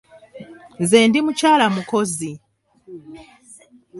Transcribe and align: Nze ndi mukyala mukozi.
Nze 0.81 0.97
ndi 1.07 1.19
mukyala 1.25 1.65
mukozi. 1.75 2.31